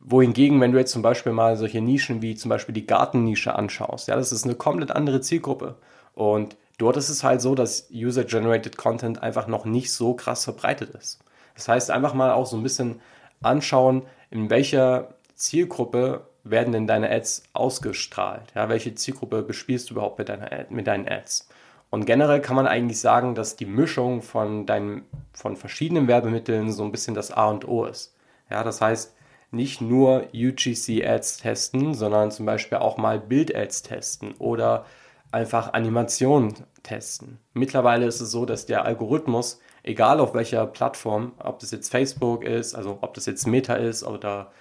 wohingegen, 0.05 0.59
wenn 0.59 0.73
du 0.73 0.77
jetzt 0.77 0.91
zum 0.91 1.01
Beispiel 1.01 1.31
mal 1.31 1.55
solche 1.57 1.81
Nischen 1.81 2.21
wie 2.21 2.35
zum 2.35 2.49
Beispiel 2.49 2.73
die 2.73 2.85
Gartennische 2.85 3.55
anschaust, 3.55 4.07
ja, 4.07 4.15
das 4.15 4.31
ist 4.31 4.45
eine 4.45 4.55
komplett 4.55 4.91
andere 4.91 5.21
Zielgruppe. 5.21 5.75
Und 6.13 6.57
dort 6.77 6.97
ist 6.97 7.09
es 7.09 7.23
halt 7.23 7.41
so, 7.41 7.55
dass 7.55 7.89
User-Generated 7.91 8.77
Content 8.77 9.23
einfach 9.23 9.47
noch 9.47 9.65
nicht 9.65 9.93
so 9.93 10.13
krass 10.13 10.43
verbreitet 10.43 10.89
ist. 10.91 11.19
Das 11.55 11.67
heißt, 11.67 11.91
einfach 11.91 12.13
mal 12.13 12.31
auch 12.31 12.45
so 12.45 12.57
ein 12.57 12.63
bisschen 12.63 12.99
anschauen, 13.41 14.03
in 14.29 14.49
welcher 14.49 15.15
Zielgruppe 15.35 16.27
werden 16.43 16.73
denn 16.73 16.87
deine 16.87 17.09
Ads 17.09 17.43
ausgestrahlt? 17.53 18.51
Ja, 18.55 18.69
welche 18.69 18.95
Zielgruppe 18.95 19.41
bespielst 19.43 19.89
du 19.89 19.93
überhaupt 19.93 20.19
mit, 20.19 20.29
deiner 20.29 20.51
Ad, 20.51 20.67
mit 20.69 20.87
deinen 20.87 21.07
Ads? 21.07 21.47
Und 21.89 22.05
generell 22.05 22.41
kann 22.41 22.55
man 22.55 22.67
eigentlich 22.67 22.99
sagen, 22.99 23.35
dass 23.35 23.55
die 23.55 23.65
Mischung 23.65 24.21
von, 24.21 24.65
deinen, 24.65 25.03
von 25.31 25.55
verschiedenen 25.55 26.07
Werbemitteln 26.07 26.71
so 26.71 26.83
ein 26.83 26.91
bisschen 26.91 27.13
das 27.13 27.31
A 27.31 27.49
und 27.49 27.67
O 27.67 27.85
ist. 27.85 28.15
Ja, 28.49 28.63
das 28.63 28.81
heißt, 28.81 29.13
nicht 29.53 29.81
nur 29.81 30.27
UGC-Ads 30.33 31.37
testen, 31.37 31.93
sondern 31.93 32.31
zum 32.31 32.45
Beispiel 32.45 32.79
auch 32.79 32.97
mal 32.97 33.19
Bild-Ads 33.19 33.83
testen 33.83 34.33
oder 34.39 34.85
einfach 35.31 35.73
Animationen 35.73 36.53
testen. 36.83 37.39
Mittlerweile 37.53 38.05
ist 38.05 38.21
es 38.21 38.31
so, 38.31 38.45
dass 38.45 38.65
der 38.65 38.85
Algorithmus, 38.85 39.59
egal 39.83 40.19
auf 40.19 40.33
welcher 40.33 40.65
Plattform, 40.67 41.33
ob 41.39 41.59
das 41.59 41.71
jetzt 41.71 41.91
Facebook 41.91 42.43
ist, 42.43 42.75
also 42.75 42.99
ob 43.01 43.13
das 43.13 43.25
jetzt 43.25 43.47
Meta 43.47 43.75
ist 43.75 44.03
oder 44.03 44.51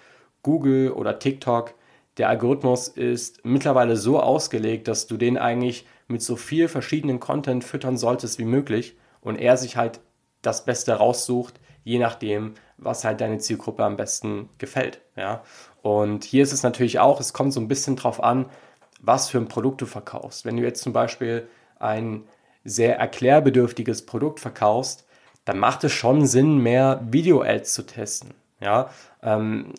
Google 0.42 0.92
oder 0.92 1.18
TikTok, 1.18 1.74
der 2.18 2.28
Algorithmus 2.28 2.88
ist 2.88 3.44
mittlerweile 3.44 3.96
so 3.96 4.20
ausgelegt, 4.20 4.88
dass 4.88 5.06
du 5.06 5.16
den 5.16 5.38
eigentlich 5.38 5.86
mit 6.08 6.22
so 6.22 6.36
viel 6.36 6.68
verschiedenen 6.68 7.20
Content 7.20 7.64
füttern 7.64 7.96
solltest 7.96 8.38
wie 8.38 8.44
möglich 8.44 8.96
und 9.20 9.36
er 9.36 9.56
sich 9.56 9.76
halt 9.76 10.00
das 10.42 10.64
Beste 10.64 10.94
raussucht, 10.94 11.60
je 11.84 11.98
nachdem, 11.98 12.54
was 12.84 13.04
halt 13.04 13.20
deine 13.20 13.38
Zielgruppe 13.38 13.84
am 13.84 13.96
besten 13.96 14.48
gefällt. 14.58 15.00
Ja? 15.16 15.42
Und 15.82 16.24
hier 16.24 16.42
ist 16.42 16.52
es 16.52 16.62
natürlich 16.62 16.98
auch, 16.98 17.20
es 17.20 17.32
kommt 17.32 17.52
so 17.52 17.60
ein 17.60 17.68
bisschen 17.68 17.96
drauf 17.96 18.22
an, 18.22 18.46
was 19.00 19.28
für 19.28 19.38
ein 19.38 19.48
Produkt 19.48 19.80
du 19.80 19.86
verkaufst. 19.86 20.44
Wenn 20.44 20.56
du 20.56 20.62
jetzt 20.62 20.82
zum 20.82 20.92
Beispiel 20.92 21.48
ein 21.78 22.24
sehr 22.64 22.98
erklärbedürftiges 22.98 24.06
Produkt 24.06 24.40
verkaufst, 24.40 25.06
dann 25.44 25.58
macht 25.58 25.82
es 25.84 25.92
schon 25.92 26.26
Sinn, 26.26 26.58
mehr 26.58 27.00
Video-Ads 27.10 27.74
zu 27.74 27.82
testen. 27.82 28.34
Ja, 28.60 28.90
ähm, 29.22 29.74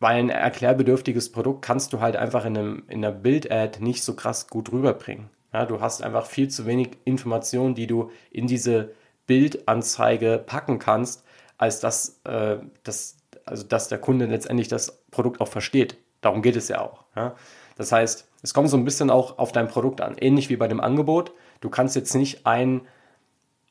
weil 0.00 0.16
ein 0.16 0.30
erklärbedürftiges 0.30 1.30
Produkt 1.30 1.62
kannst 1.62 1.92
du 1.92 2.00
halt 2.00 2.16
einfach 2.16 2.44
in, 2.44 2.56
einem, 2.56 2.82
in 2.88 3.04
einer 3.04 3.14
Bild-Ad 3.14 3.80
nicht 3.84 4.02
so 4.02 4.16
krass 4.16 4.48
gut 4.48 4.72
rüberbringen. 4.72 5.28
Ja, 5.52 5.66
du 5.66 5.80
hast 5.80 6.02
einfach 6.02 6.26
viel 6.26 6.48
zu 6.48 6.66
wenig 6.66 6.96
Informationen, 7.04 7.74
die 7.74 7.86
du 7.86 8.10
in 8.30 8.46
diese 8.46 8.92
Bildanzeige 9.26 10.42
packen 10.44 10.78
kannst, 10.78 11.24
als 11.60 11.78
dass, 11.78 12.20
äh, 12.24 12.56
dass, 12.84 13.18
also 13.44 13.64
dass 13.64 13.88
der 13.88 13.98
Kunde 13.98 14.24
letztendlich 14.24 14.68
das 14.68 15.02
Produkt 15.10 15.42
auch 15.42 15.48
versteht. 15.48 15.98
Darum 16.22 16.40
geht 16.40 16.56
es 16.56 16.68
ja 16.68 16.80
auch. 16.80 17.04
Ja? 17.14 17.34
Das 17.76 17.92
heißt, 17.92 18.26
es 18.42 18.54
kommt 18.54 18.70
so 18.70 18.78
ein 18.78 18.86
bisschen 18.86 19.10
auch 19.10 19.38
auf 19.38 19.52
dein 19.52 19.68
Produkt 19.68 20.00
an. 20.00 20.16
Ähnlich 20.18 20.48
wie 20.48 20.56
bei 20.56 20.68
dem 20.68 20.80
Angebot. 20.80 21.32
Du 21.60 21.68
kannst 21.68 21.96
jetzt 21.96 22.14
nicht 22.14 22.46
ein, 22.46 22.80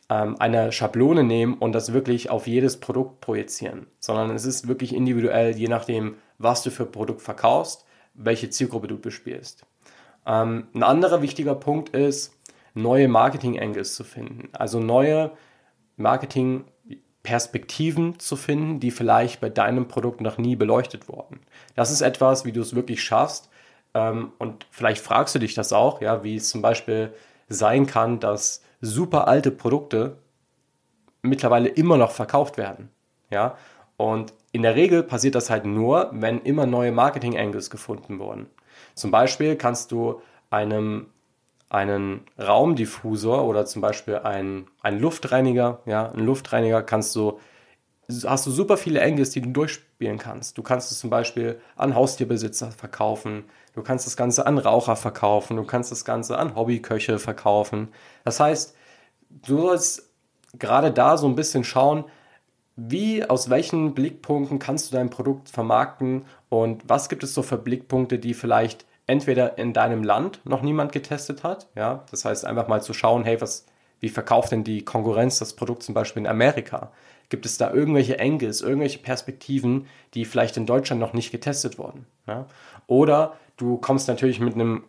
ähm, 0.08 0.36
eine 0.38 0.72
Schablone 0.72 1.24
nehmen 1.24 1.56
und 1.56 1.72
das 1.74 1.92
wirklich 1.92 2.30
auf 2.30 2.46
jedes 2.46 2.80
Produkt 2.80 3.22
projizieren, 3.22 3.88
sondern 4.00 4.30
es 4.36 4.46
ist 4.46 4.68
wirklich 4.68 4.94
individuell, 4.94 5.58
je 5.58 5.68
nachdem, 5.68 6.18
was 6.38 6.62
du 6.62 6.70
für 6.70 6.86
Produkt 6.86 7.24
verkaufst, 7.24 7.86
welche 8.14 8.52
Zielgruppe 8.52 8.88
du 8.88 9.00
bespielst. 9.00 9.66
Ähm, 10.28 10.68
ein 10.76 10.84
anderer 10.84 11.24
wichtiger 11.24 11.56
Punkt 11.56 11.90
ist, 11.90 12.36
neue 12.76 13.08
Marketing-Angles 13.08 13.96
zu 13.96 14.04
finden. 14.04 14.50
Also 14.54 14.80
neue 14.80 15.32
Marketing-Perspektiven 17.24 18.20
zu 18.20 18.36
finden, 18.36 18.80
die 18.80 18.92
vielleicht 18.92 19.42
bei 19.42 19.50
deinem 19.50 19.88
Produkt 19.88 20.22
noch 20.22 20.38
nie 20.38 20.56
beleuchtet 20.56 21.08
wurden. 21.10 21.40
Das 21.76 21.92
ist 21.92 22.02
etwas, 22.02 22.46
wie 22.46 22.52
du 22.52 22.62
es 22.62 22.76
wirklich 22.76 23.04
schaffst. 23.04 23.50
Ähm, 23.94 24.32
und 24.38 24.66
vielleicht 24.72 25.02
fragst 25.04 25.36
du 25.36 25.40
dich 25.40 25.54
das 25.54 25.74
auch, 25.74 26.02
ja, 26.02 26.24
wie 26.24 26.36
es 26.36 26.50
zum 26.50 26.62
Beispiel 26.62 27.14
sein 27.48 27.86
kann, 27.86 28.20
dass 28.20 28.64
super 28.82 29.28
alte 29.28 29.52
Produkte 29.52 30.18
mittlerweile 31.22 31.70
immer 31.70 31.98
noch 31.98 32.12
verkauft 32.12 32.58
werden. 32.58 32.90
Ja, 33.30 33.58
und 33.98 34.34
in 34.52 34.64
der 34.64 34.76
Regel 34.76 35.04
passiert 35.04 35.36
das 35.36 35.50
halt 35.50 35.66
nur, 35.66 36.10
wenn 36.14 36.42
immer 36.42 36.66
neue 36.66 36.92
Marketing-Angles 36.92 37.70
gefunden 37.70 38.18
wurden. 38.20 38.48
Zum 38.96 39.12
Beispiel 39.12 39.56
kannst 39.56 39.92
du 39.92 40.22
einem 40.50 41.08
einen 41.70 42.22
Raumdiffusor 42.40 43.46
oder 43.46 43.66
zum 43.66 43.82
Beispiel 43.82 44.18
einen, 44.18 44.68
einen 44.82 45.00
Luftreiniger, 45.00 45.82
ja, 45.86 46.12
einen 46.12 46.26
Luftreiniger 46.26 46.82
kannst 46.82 47.16
du, 47.16 47.40
hast 48.26 48.48
du 48.48 48.52
super 48.52 48.76
viele 48.76 49.04
Angles, 49.04 49.30
die 49.30 49.42
du 49.42 49.50
durchspielen 49.50 50.18
kannst. 50.18 50.58
Du 50.58 50.64
kannst 50.64 50.92
es 50.92 51.00
zum 51.00 51.12
Beispiel 51.12 51.62
an 51.76 51.94
Haustierbesitzer 51.94 52.72
verkaufen, 52.72 53.44
du 53.76 53.84
kannst 53.84 54.08
das 54.08 54.18
Ganze 54.18 54.48
an 54.48 54.58
Raucher 54.58 54.96
verkaufen, 54.96 55.58
du 55.58 55.64
kannst 55.64 55.92
das 55.92 56.06
Ganze 56.06 56.40
an 56.40 56.56
Hobbyköche 56.56 57.20
verkaufen. 57.20 57.90
Das 58.24 58.40
heißt, 58.40 58.76
du 59.30 59.62
sollst 59.62 60.10
gerade 60.58 60.92
da 60.92 61.18
so 61.18 61.28
ein 61.28 61.36
bisschen 61.36 61.64
schauen, 61.64 62.06
wie, 62.76 63.26
aus 63.26 63.50
welchen 63.50 63.94
Blickpunkten 63.94 64.58
kannst 64.58 64.92
du 64.92 64.96
dein 64.96 65.10
Produkt 65.10 65.50
vermarkten 65.50 66.26
und 66.48 66.84
was 66.88 67.10
gibt 67.10 67.24
es 67.24 67.34
so 67.34 67.44
für 67.44 67.58
Blickpunkte, 67.58 68.18
die 68.18 68.34
vielleicht 68.34 68.86
entweder 69.10 69.58
in 69.58 69.74
deinem 69.74 70.04
Land 70.04 70.40
noch 70.46 70.62
niemand 70.62 70.92
getestet 70.92 71.44
hat, 71.44 71.68
ja, 71.76 72.06
das 72.12 72.26
heißt 72.26 72.46
einfach 72.46 72.68
mal 72.68 72.82
zu 72.82 72.94
schauen, 72.94 73.24
hey, 73.24 73.42
was, 73.42 73.66
wie 74.00 74.10
verkauft 74.10 74.52
denn 74.52 74.64
die 74.64 74.86
Konkurrenz 74.86 75.40
das 75.40 75.56
Produkt 75.56 75.84
zum 75.84 75.96
Beispiel 75.96 76.22
in 76.22 76.28
Amerika? 76.28 76.92
Gibt 77.30 77.46
es 77.46 77.58
da 77.58 77.72
irgendwelche 77.74 78.20
Angles, 78.20 78.62
irgendwelche 78.62 79.00
Perspektiven, 79.00 79.88
die 80.14 80.26
vielleicht 80.26 80.58
in 80.58 80.66
Deutschland 80.66 81.02
noch 81.02 81.14
nicht 81.14 81.32
getestet 81.32 81.80
wurden? 81.80 82.06
Ja? 82.28 82.46
Oder 82.86 83.34
du 83.58 83.78
kommst 83.78 84.08
natürlich 84.08 84.40
mit 84.40 84.54
einem 84.54 84.84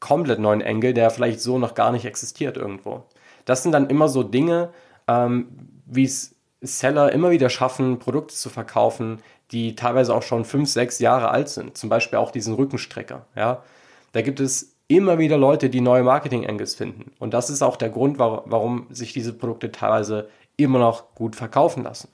komplett 0.00 0.38
neuen 0.38 0.62
Angle, 0.62 0.94
der 0.94 1.10
vielleicht 1.10 1.40
so 1.40 1.58
noch 1.58 1.74
gar 1.74 1.92
nicht 1.92 2.06
existiert 2.06 2.56
irgendwo. 2.56 3.04
Das 3.44 3.62
sind 3.62 3.72
dann 3.72 3.90
immer 3.90 4.08
so 4.08 4.22
Dinge, 4.22 4.70
ähm, 5.06 5.48
wie 5.84 6.04
es 6.04 6.34
Seller 6.60 7.12
immer 7.12 7.30
wieder 7.30 7.48
schaffen, 7.48 7.98
Produkte 7.98 8.34
zu 8.34 8.50
verkaufen, 8.50 9.20
die 9.50 9.74
teilweise 9.74 10.14
auch 10.14 10.22
schon 10.22 10.44
fünf, 10.44 10.68
sechs 10.68 10.98
Jahre 10.98 11.30
alt 11.30 11.48
sind. 11.48 11.76
Zum 11.76 11.88
Beispiel 11.88 12.18
auch 12.18 12.30
diesen 12.30 12.54
Rückenstrecker. 12.54 13.26
Ja, 13.34 13.62
da 14.12 14.22
gibt 14.22 14.40
es 14.40 14.76
immer 14.88 15.18
wieder 15.18 15.38
Leute, 15.38 15.70
die 15.70 15.80
neue 15.80 16.02
Marketing-Angles 16.02 16.74
finden. 16.74 17.12
Und 17.18 17.32
das 17.32 17.48
ist 17.48 17.62
auch 17.62 17.76
der 17.76 17.90
Grund, 17.90 18.18
warum 18.18 18.86
sich 18.90 19.12
diese 19.12 19.32
Produkte 19.32 19.70
teilweise 19.70 20.28
immer 20.56 20.78
noch 20.78 21.14
gut 21.14 21.36
verkaufen 21.36 21.84
lassen. 21.84 22.08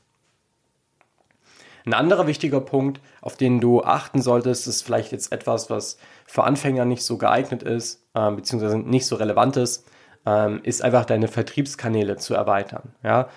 Ein 1.86 1.94
anderer 1.94 2.26
wichtiger 2.26 2.60
Punkt, 2.60 3.00
auf 3.20 3.36
den 3.36 3.60
du 3.60 3.82
achten 3.82 4.20
solltest, 4.20 4.66
ist 4.66 4.82
vielleicht 4.82 5.12
jetzt 5.12 5.32
etwas, 5.32 5.70
was 5.70 5.98
für 6.26 6.42
Anfänger 6.42 6.84
nicht 6.84 7.02
so 7.02 7.16
geeignet 7.16 7.62
ist, 7.62 8.04
äh, 8.14 8.30
beziehungsweise 8.32 8.78
nicht 8.78 9.06
so 9.06 9.16
relevant 9.16 9.56
ist, 9.56 9.86
äh, 10.26 10.58
ist 10.62 10.82
einfach 10.82 11.04
deine 11.04 11.28
Vertriebskanäle 11.28 12.16
zu 12.16 12.34
erweitern. 12.34 12.92
Ja? 13.04 13.28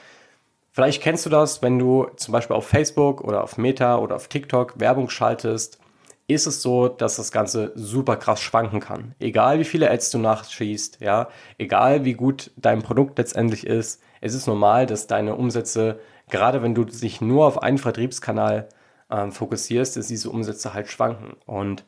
Vielleicht 0.80 1.04
kennst 1.04 1.26
du 1.26 1.30
das, 1.30 1.62
wenn 1.62 1.78
du 1.78 2.08
zum 2.16 2.32
Beispiel 2.32 2.56
auf 2.56 2.66
Facebook 2.66 3.20
oder 3.20 3.44
auf 3.44 3.58
Meta 3.58 3.98
oder 3.98 4.16
auf 4.16 4.30
TikTok 4.30 4.80
Werbung 4.80 5.10
schaltest, 5.10 5.78
ist 6.28 6.48
es 6.48 6.62
so, 6.62 6.88
dass 6.88 7.18
das 7.18 7.34
Ganze 7.34 7.74
super 7.76 8.16
krass 8.16 8.40
schwanken 8.40 8.80
kann. 8.80 9.14
Egal 9.20 9.60
wie 9.60 9.66
viele 9.66 9.92
Ads 9.92 10.12
du 10.12 10.20
nachschießt, 10.20 11.02
ja, 11.02 11.28
egal 11.58 12.06
wie 12.06 12.14
gut 12.14 12.52
dein 12.56 12.82
Produkt 12.82 13.18
letztendlich 13.18 13.68
ist, 13.68 14.02
es 14.22 14.34
ist 14.34 14.48
normal, 14.48 14.86
dass 14.86 15.06
deine 15.06 15.36
Umsätze, 15.36 16.00
gerade 16.30 16.64
wenn 16.64 16.76
du 16.76 16.86
dich 16.86 17.20
nur 17.20 17.46
auf 17.46 17.62
einen 17.62 17.78
Vertriebskanal 17.78 18.70
äh, 19.10 19.32
fokussierst, 19.32 19.98
dass 19.98 20.08
diese 20.08 20.30
Umsätze 20.30 20.74
halt 20.74 20.88
schwanken. 20.88 21.36
Und 21.46 21.84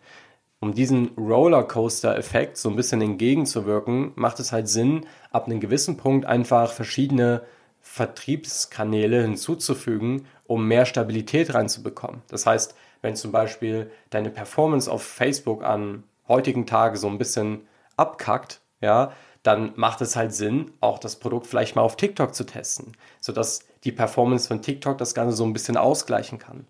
um 0.60 0.74
diesen 0.74 1.12
Rollercoaster-Effekt 1.18 2.58
so 2.58 2.70
ein 2.70 2.76
bisschen 2.76 3.02
entgegenzuwirken, 3.02 4.12
macht 4.16 4.42
es 4.42 4.52
halt 4.52 4.68
Sinn, 4.68 5.06
ab 5.32 5.46
einem 5.46 5.62
gewissen 5.62 5.96
Punkt 5.96 6.26
einfach 6.26 6.74
verschiedene 6.74 7.44
Vertriebskanäle 7.82 9.22
hinzuzufügen, 9.22 10.26
um 10.48 10.68
mehr 10.68 10.86
Stabilität 10.86 11.54
reinzubekommen. 11.54 12.22
Das 12.28 12.46
heißt, 12.46 12.76
wenn 13.02 13.16
zum 13.16 13.32
Beispiel 13.32 13.92
deine 14.10 14.30
Performance 14.30 14.90
auf 14.90 15.04
Facebook 15.04 15.64
an 15.64 16.04
heutigen 16.28 16.66
Tagen 16.66 16.96
so 16.96 17.08
ein 17.08 17.18
bisschen 17.18 17.68
abkackt, 17.98 18.62
ja, 18.80 19.12
dann 19.44 19.74
macht 19.76 20.02
es 20.02 20.16
halt 20.16 20.34
Sinn, 20.34 20.72
auch 20.82 21.00
das 21.00 21.16
Produkt 21.16 21.48
vielleicht 21.48 21.76
mal 21.76 21.82
auf 21.82 21.98
TikTok 21.98 22.36
zu 22.36 22.44
testen, 22.44 22.94
sodass 23.20 23.62
die 23.84 23.92
Performance 23.92 24.48
von 24.48 24.62
TikTok 24.62 24.98
das 24.98 25.16
Ganze 25.16 25.36
so 25.36 25.44
ein 25.44 25.54
bisschen 25.54 25.78
ausgleichen 25.78 26.38
kann. 26.38 26.68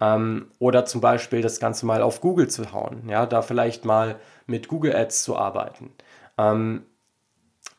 Ähm, 0.00 0.50
oder 0.58 0.84
zum 0.84 1.00
Beispiel 1.00 1.42
das 1.42 1.60
Ganze 1.60 1.86
mal 1.86 2.02
auf 2.02 2.20
Google 2.20 2.48
zu 2.48 2.72
hauen, 2.72 3.08
ja, 3.08 3.26
da 3.26 3.42
vielleicht 3.42 3.84
mal 3.84 4.16
mit 4.46 4.68
Google 4.68 4.94
Ads 4.94 5.22
zu 5.22 5.36
arbeiten. 5.36 5.92
Ähm, 6.38 6.84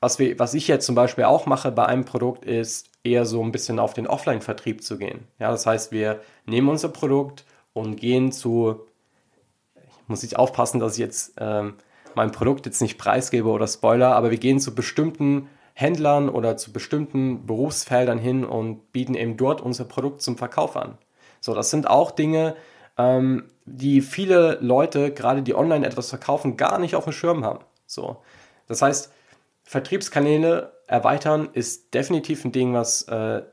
was, 0.01 0.19
wir, 0.19 0.37
was 0.39 0.55
ich 0.55 0.67
jetzt 0.67 0.85
zum 0.85 0.95
Beispiel 0.95 1.23
auch 1.23 1.45
mache 1.45 1.71
bei 1.71 1.85
einem 1.85 2.03
Produkt, 2.03 2.43
ist 2.43 2.89
eher 3.03 3.25
so 3.25 3.41
ein 3.43 3.51
bisschen 3.51 3.79
auf 3.79 3.93
den 3.93 4.07
Offline-Vertrieb 4.07 4.83
zu 4.83 4.97
gehen. 4.97 5.27
Ja, 5.39 5.51
das 5.51 5.65
heißt, 5.65 5.91
wir 5.91 6.21
nehmen 6.45 6.67
unser 6.69 6.89
Produkt 6.89 7.45
und 7.73 7.95
gehen 7.95 8.31
zu, 8.31 8.81
ich 9.75 10.07
muss 10.07 10.23
nicht 10.23 10.37
aufpassen, 10.37 10.79
dass 10.79 10.93
ich 10.93 10.99
jetzt 10.99 11.35
ähm, 11.37 11.75
mein 12.15 12.31
Produkt 12.31 12.65
jetzt 12.65 12.81
nicht 12.81 12.97
preisgebe 12.97 13.47
oder 13.47 13.67
Spoiler, 13.67 14.15
aber 14.15 14.31
wir 14.31 14.39
gehen 14.39 14.59
zu 14.59 14.73
bestimmten 14.73 15.47
Händlern 15.73 16.29
oder 16.29 16.57
zu 16.57 16.73
bestimmten 16.73 17.45
Berufsfeldern 17.45 18.17
hin 18.17 18.43
und 18.43 18.91
bieten 18.91 19.13
eben 19.13 19.37
dort 19.37 19.61
unser 19.61 19.85
Produkt 19.85 20.21
zum 20.21 20.35
Verkauf 20.35 20.75
an. 20.75 20.97
So, 21.39 21.53
das 21.53 21.69
sind 21.69 21.87
auch 21.87 22.11
Dinge, 22.11 22.55
ähm, 22.97 23.45
die 23.65 24.01
viele 24.01 24.57
Leute, 24.61 25.11
gerade 25.11 25.43
die 25.43 25.55
online 25.55 25.85
etwas 25.85 26.09
verkaufen, 26.09 26.57
gar 26.57 26.79
nicht 26.79 26.95
auf 26.95 27.05
dem 27.05 27.13
Schirm 27.13 27.45
haben. 27.45 27.63
So, 27.85 28.17
das 28.67 28.81
heißt, 28.81 29.11
Vertriebskanäle 29.63 30.73
erweitern 30.87 31.49
ist 31.53 31.93
definitiv 31.93 32.43
ein 32.45 32.51
Ding, 32.51 32.73
was 32.73 33.03
äh, 33.03 33.43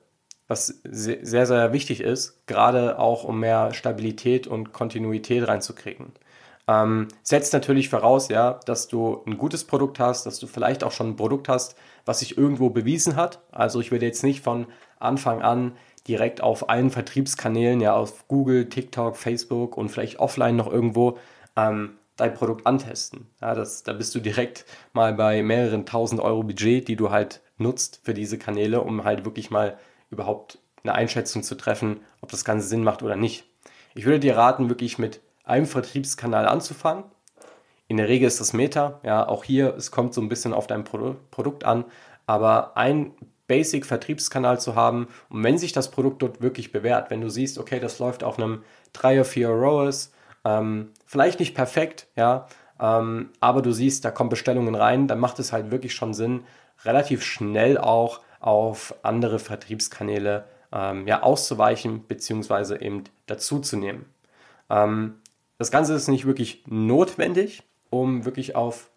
was 0.48 0.80
sehr, 0.82 1.46
sehr 1.46 1.72
wichtig 1.74 2.00
ist, 2.00 2.46
gerade 2.46 2.98
auch 2.98 3.24
um 3.24 3.38
mehr 3.38 3.74
Stabilität 3.74 4.46
und 4.46 4.72
Kontinuität 4.72 5.46
reinzukriegen. 5.46 6.12
Ähm, 6.66 7.08
setzt 7.22 7.52
natürlich 7.52 7.90
voraus, 7.90 8.28
ja, 8.28 8.58
dass 8.64 8.88
du 8.88 9.22
ein 9.26 9.38
gutes 9.38 9.64
Produkt 9.64 10.00
hast, 10.00 10.24
dass 10.26 10.38
du 10.38 10.46
vielleicht 10.46 10.84
auch 10.84 10.92
schon 10.92 11.10
ein 11.10 11.16
Produkt 11.16 11.48
hast, 11.48 11.76
was 12.06 12.20
sich 12.20 12.36
irgendwo 12.36 12.70
bewiesen 12.70 13.14
hat. 13.16 13.40
Also 13.52 13.80
ich 13.80 13.90
würde 13.90 14.06
jetzt 14.06 14.24
nicht 14.24 14.42
von 14.42 14.66
Anfang 14.98 15.42
an 15.42 15.72
direkt 16.08 16.42
auf 16.42 16.70
allen 16.70 16.90
Vertriebskanälen, 16.90 17.80
ja, 17.80 17.94
auf 17.94 18.26
Google, 18.28 18.70
TikTok, 18.70 19.16
Facebook 19.16 19.76
und 19.76 19.90
vielleicht 19.90 20.18
offline 20.18 20.56
noch 20.56 20.70
irgendwo 20.70 21.18
ähm, 21.56 21.98
dein 22.18 22.34
Produkt 22.34 22.66
antesten. 22.66 23.26
Ja, 23.40 23.54
das, 23.54 23.84
da 23.84 23.94
bist 23.94 24.14
du 24.14 24.20
direkt 24.20 24.66
mal 24.92 25.14
bei 25.14 25.42
mehreren 25.42 25.86
tausend 25.86 26.20
Euro 26.20 26.42
Budget, 26.42 26.86
die 26.86 26.96
du 26.96 27.10
halt 27.10 27.40
nutzt 27.56 28.00
für 28.02 28.12
diese 28.12 28.38
Kanäle, 28.38 28.82
um 28.82 29.04
halt 29.04 29.24
wirklich 29.24 29.50
mal 29.50 29.78
überhaupt 30.10 30.58
eine 30.82 30.94
Einschätzung 30.94 31.42
zu 31.42 31.54
treffen, 31.54 32.00
ob 32.20 32.30
das 32.30 32.44
Ganze 32.44 32.68
Sinn 32.68 32.84
macht 32.84 33.02
oder 33.02 33.16
nicht. 33.16 33.44
Ich 33.94 34.04
würde 34.04 34.20
dir 34.20 34.36
raten, 34.36 34.68
wirklich 34.68 34.98
mit 34.98 35.20
einem 35.44 35.66
Vertriebskanal 35.66 36.46
anzufangen. 36.46 37.04
In 37.86 37.96
der 37.96 38.08
Regel 38.08 38.28
ist 38.28 38.40
das 38.40 38.52
Meta. 38.52 39.00
Ja, 39.02 39.26
auch 39.26 39.44
hier, 39.44 39.74
es 39.76 39.90
kommt 39.90 40.12
so 40.12 40.20
ein 40.20 40.28
bisschen 40.28 40.52
auf 40.52 40.66
dein 40.66 40.84
Produ 40.84 41.16
Produkt 41.30 41.64
an, 41.64 41.84
aber 42.26 42.76
ein 42.76 43.12
Basic-Vertriebskanal 43.46 44.60
zu 44.60 44.74
haben 44.74 45.08
und 45.30 45.42
wenn 45.42 45.56
sich 45.56 45.72
das 45.72 45.90
Produkt 45.90 46.20
dort 46.20 46.42
wirklich 46.42 46.70
bewährt, 46.70 47.10
wenn 47.10 47.22
du 47.22 47.30
siehst, 47.30 47.58
okay, 47.58 47.80
das 47.80 47.98
läuft 47.98 48.22
auf 48.22 48.38
einem 48.38 48.62
3 48.92 49.14
oder 49.14 49.24
4 49.24 49.48
ROAS, 49.48 50.12
ähm, 50.44 50.92
vielleicht 51.06 51.40
nicht 51.40 51.54
perfekt, 51.54 52.06
ja, 52.16 52.46
ähm, 52.80 53.30
aber 53.40 53.62
du 53.62 53.72
siehst, 53.72 54.04
da 54.04 54.10
kommen 54.10 54.30
Bestellungen 54.30 54.74
rein, 54.74 55.08
dann 55.08 55.18
macht 55.18 55.38
es 55.38 55.52
halt 55.52 55.70
wirklich 55.70 55.94
schon 55.94 56.14
Sinn, 56.14 56.44
relativ 56.84 57.24
schnell 57.24 57.78
auch 57.78 58.20
auf 58.40 58.94
andere 59.02 59.38
Vertriebskanäle 59.38 60.44
ähm, 60.72 61.06
ja, 61.06 61.22
auszuweichen 61.22 62.02
bzw. 62.02 62.84
eben 62.84 63.04
dazuzunehmen. 63.26 64.06
Ähm, 64.70 65.14
das 65.58 65.70
Ganze 65.70 65.94
ist 65.94 66.08
nicht 66.08 66.26
wirklich 66.26 66.62
notwendig, 66.66 67.62
um 67.90 68.24
wirklich 68.24 68.54
auf 68.54 68.90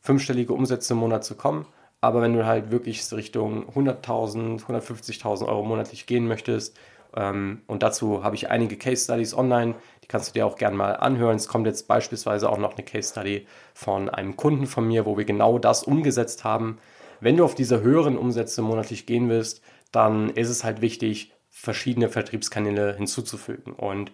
fünfstellige 0.00 0.54
Umsätze 0.54 0.94
im 0.94 1.00
Monat 1.00 1.24
zu 1.24 1.34
kommen. 1.34 1.66
Aber 2.00 2.22
wenn 2.22 2.32
du 2.32 2.46
halt 2.46 2.70
wirklich 2.70 3.12
Richtung 3.12 3.68
100.000, 3.70 4.64
150.000 4.64 5.46
Euro 5.46 5.62
monatlich 5.62 6.06
gehen 6.06 6.26
möchtest, 6.26 6.78
ähm, 7.16 7.62
und 7.66 7.82
dazu 7.82 8.22
habe 8.22 8.36
ich 8.36 8.50
einige 8.50 8.76
Case 8.76 9.04
Studies 9.04 9.34
online, 9.34 9.74
die 10.02 10.08
kannst 10.08 10.28
du 10.28 10.32
dir 10.34 10.46
auch 10.46 10.56
gerne 10.56 10.76
mal 10.76 10.92
anhören. 10.96 11.36
Es 11.36 11.48
kommt 11.48 11.66
jetzt 11.66 11.88
beispielsweise 11.88 12.48
auch 12.48 12.58
noch 12.58 12.74
eine 12.74 12.84
Case 12.84 13.10
Study 13.10 13.46
von 13.74 14.08
einem 14.08 14.36
Kunden 14.36 14.66
von 14.66 14.86
mir, 14.86 15.06
wo 15.06 15.16
wir 15.16 15.24
genau 15.24 15.58
das 15.58 15.82
umgesetzt 15.82 16.44
haben. 16.44 16.78
Wenn 17.20 17.36
du 17.36 17.44
auf 17.44 17.54
diese 17.54 17.80
höheren 17.82 18.16
Umsätze 18.16 18.62
monatlich 18.62 19.06
gehen 19.06 19.28
willst, 19.28 19.62
dann 19.92 20.30
ist 20.30 20.48
es 20.48 20.64
halt 20.64 20.80
wichtig, 20.80 21.32
verschiedene 21.50 22.08
Vertriebskanäle 22.08 22.94
hinzuzufügen. 22.96 23.72
Und 23.72 24.12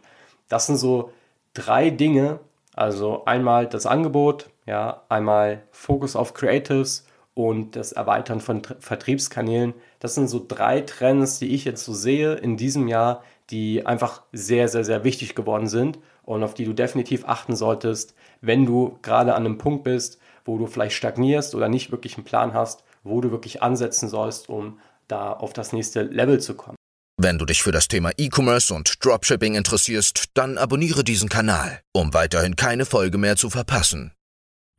das 0.48 0.66
sind 0.66 0.76
so 0.76 1.12
drei 1.54 1.90
Dinge. 1.90 2.40
Also 2.74 3.24
einmal 3.24 3.66
das 3.66 3.86
Angebot, 3.86 4.50
ja, 4.66 5.02
einmal 5.08 5.62
Fokus 5.70 6.16
auf 6.16 6.34
Creatives 6.34 7.05
und 7.36 7.76
das 7.76 7.92
Erweitern 7.92 8.40
von 8.40 8.62
Vertriebskanälen. 8.80 9.74
Das 10.00 10.14
sind 10.14 10.26
so 10.28 10.42
drei 10.48 10.80
Trends, 10.80 11.38
die 11.38 11.54
ich 11.54 11.66
jetzt 11.66 11.84
so 11.84 11.92
sehe 11.92 12.32
in 12.32 12.56
diesem 12.56 12.88
Jahr, 12.88 13.22
die 13.50 13.84
einfach 13.84 14.22
sehr, 14.32 14.68
sehr, 14.68 14.84
sehr 14.84 15.04
wichtig 15.04 15.34
geworden 15.34 15.66
sind 15.66 15.98
und 16.24 16.42
auf 16.42 16.54
die 16.54 16.64
du 16.64 16.72
definitiv 16.72 17.26
achten 17.26 17.54
solltest, 17.54 18.14
wenn 18.40 18.64
du 18.64 18.98
gerade 19.02 19.34
an 19.34 19.44
einem 19.44 19.58
Punkt 19.58 19.84
bist, 19.84 20.18
wo 20.46 20.56
du 20.56 20.66
vielleicht 20.66 20.96
stagnierst 20.96 21.54
oder 21.54 21.68
nicht 21.68 21.90
wirklich 21.90 22.16
einen 22.16 22.24
Plan 22.24 22.54
hast, 22.54 22.84
wo 23.04 23.20
du 23.20 23.30
wirklich 23.30 23.62
ansetzen 23.62 24.08
sollst, 24.08 24.48
um 24.48 24.80
da 25.06 25.32
auf 25.32 25.52
das 25.52 25.74
nächste 25.74 26.04
Level 26.04 26.40
zu 26.40 26.54
kommen. 26.54 26.76
Wenn 27.18 27.38
du 27.38 27.44
dich 27.44 27.62
für 27.62 27.72
das 27.72 27.88
Thema 27.88 28.12
E-Commerce 28.16 28.72
und 28.72 29.04
Dropshipping 29.04 29.56
interessierst, 29.56 30.24
dann 30.32 30.56
abonniere 30.56 31.04
diesen 31.04 31.28
Kanal, 31.28 31.80
um 31.92 32.14
weiterhin 32.14 32.56
keine 32.56 32.86
Folge 32.86 33.18
mehr 33.18 33.36
zu 33.36 33.50
verpassen. 33.50 34.15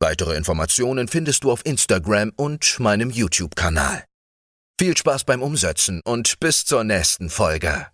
Weitere 0.00 0.36
Informationen 0.36 1.08
findest 1.08 1.42
du 1.42 1.50
auf 1.50 1.66
Instagram 1.66 2.32
und 2.36 2.78
meinem 2.78 3.10
YouTube-Kanal. 3.10 4.04
Viel 4.78 4.96
Spaß 4.96 5.24
beim 5.24 5.42
Umsetzen 5.42 6.00
und 6.04 6.38
bis 6.38 6.64
zur 6.64 6.84
nächsten 6.84 7.30
Folge. 7.30 7.88